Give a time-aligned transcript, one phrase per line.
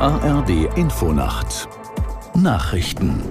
[0.00, 1.68] ARD Infonacht
[2.34, 3.22] Nachrichten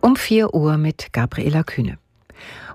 [0.00, 1.98] um 4 Uhr mit Gabriela Kühne.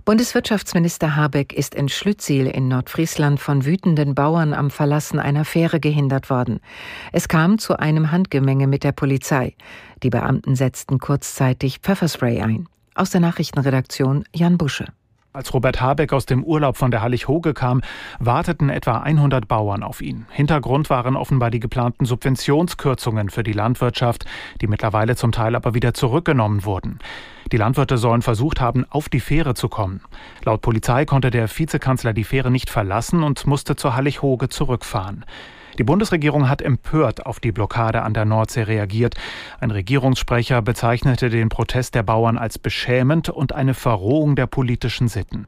[0.05, 6.29] Bundeswirtschaftsminister Habeck ist in Schlüttsiel in Nordfriesland von wütenden Bauern am Verlassen einer Fähre gehindert
[6.29, 6.61] worden.
[7.11, 9.55] Es kam zu einem Handgemenge mit der Polizei.
[10.01, 12.69] Die Beamten setzten kurzzeitig Pfefferspray ein.
[12.93, 14.85] Aus der Nachrichtenredaktion Jan Busche.
[15.35, 17.81] Als Robert Habeck aus dem Urlaub von der Hallig-Hoge kam,
[18.19, 20.27] warteten etwa 100 Bauern auf ihn.
[20.31, 24.23] Hintergrund waren offenbar die geplanten Subventionskürzungen für die Landwirtschaft,
[24.61, 26.99] die mittlerweile zum Teil aber wieder zurückgenommen wurden.
[27.51, 29.99] Die Landwirte sollen versucht haben, auf die Fähre zu kommen.
[30.45, 35.25] Laut Polizei konnte der Vizekanzler die Fähre nicht verlassen und musste zur Hallig-Hoge zurückfahren.
[35.77, 39.15] Die Bundesregierung hat empört auf die Blockade an der Nordsee reagiert.
[39.59, 45.47] Ein Regierungssprecher bezeichnete den Protest der Bauern als beschämend und eine Verrohung der politischen Sitten.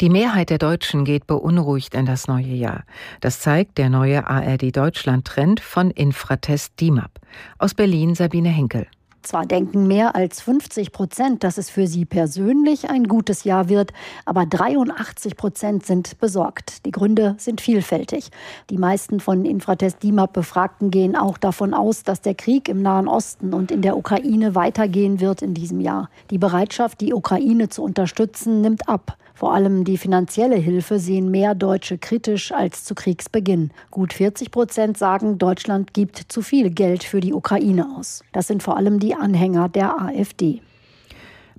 [0.00, 2.84] Die Mehrheit der Deutschen geht beunruhigt in das neue Jahr.
[3.20, 7.10] Das zeigt der neue ARD Deutschland Trend von Infratest DIMAP.
[7.58, 8.86] Aus Berlin Sabine Henkel.
[9.22, 13.92] Zwar denken mehr als 50 Prozent, dass es für sie persönlich ein gutes Jahr wird,
[14.24, 16.86] aber 83 Prozent sind besorgt.
[16.86, 18.30] Die Gründe sind vielfältig.
[18.70, 23.08] Die meisten von Infratest DIMAP Befragten gehen auch davon aus, dass der Krieg im Nahen
[23.08, 26.08] Osten und in der Ukraine weitergehen wird in diesem Jahr.
[26.30, 29.18] Die Bereitschaft, die Ukraine zu unterstützen, nimmt ab.
[29.38, 33.70] Vor allem die finanzielle Hilfe sehen mehr Deutsche kritisch als zu Kriegsbeginn.
[33.88, 38.24] Gut 40 Prozent sagen, Deutschland gibt zu viel Geld für die Ukraine aus.
[38.32, 40.60] Das sind vor allem die Anhänger der AfD.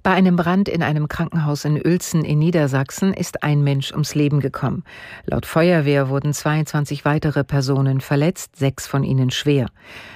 [0.01, 4.39] Bei einem Brand in einem Krankenhaus in Uelzen in Niedersachsen ist ein Mensch ums Leben
[4.39, 4.83] gekommen.
[5.25, 9.67] Laut Feuerwehr wurden 22 weitere Personen verletzt, sechs von ihnen schwer.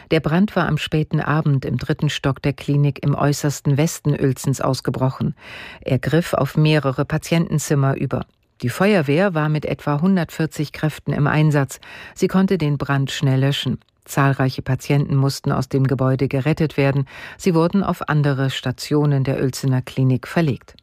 [0.09, 4.61] Der Brand war am späten Abend im dritten Stock der Klinik im äußersten Westen Uelzens
[4.61, 5.35] ausgebrochen.
[5.81, 8.25] Er griff auf mehrere Patientenzimmer über.
[8.61, 11.81] Die Feuerwehr war mit etwa 140 Kräften im Einsatz.
[12.15, 13.79] Sie konnte den Brand schnell löschen.
[14.05, 17.05] Zahlreiche Patienten mussten aus dem Gebäude gerettet werden.
[17.37, 20.75] Sie wurden auf andere Stationen der Uelzener Klinik verlegt.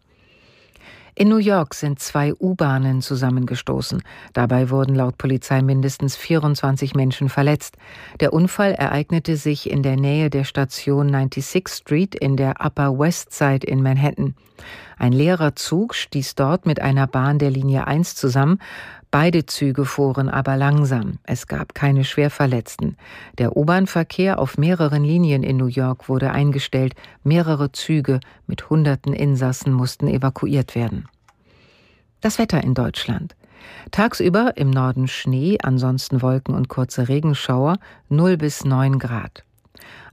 [1.20, 4.02] In New York sind zwei U-Bahnen zusammengestoßen.
[4.32, 7.76] Dabei wurden laut Polizei mindestens 24 Menschen verletzt.
[8.20, 13.34] Der Unfall ereignete sich in der Nähe der Station 96 Street in der Upper West
[13.34, 14.34] Side in Manhattan.
[14.98, 18.58] Ein leerer Zug stieß dort mit einer Bahn der Linie 1 zusammen.
[19.10, 21.18] Beide Züge fuhren aber langsam.
[21.24, 22.96] Es gab keine Schwerverletzten.
[23.38, 26.94] Der U-Bahn-Verkehr auf mehreren Linien in New York wurde eingestellt.
[27.24, 31.08] Mehrere Züge mit hunderten Insassen mussten evakuiert werden.
[32.20, 33.34] Das Wetter in Deutschland.
[33.90, 37.78] Tagsüber im Norden Schnee, ansonsten Wolken und kurze Regenschauer,
[38.10, 39.44] 0 bis 9 Grad.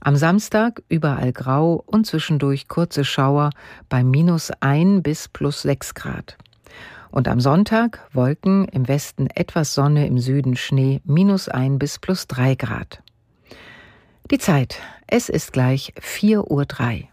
[0.02, 3.52] Am Samstag überall grau und zwischendurch kurze Schauer
[3.90, 6.38] bei minus 1 bis plus 6 Grad.
[7.12, 12.28] Und am Sonntag Wolken, im Westen etwas Sonne, im Süden Schnee, minus ein bis plus
[12.28, 13.02] drei Grad.
[14.30, 16.66] Die Zeit, es ist gleich vier Uhr.
[16.66, 17.10] drei.